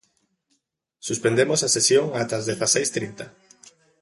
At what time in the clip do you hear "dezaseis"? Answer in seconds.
2.49-2.89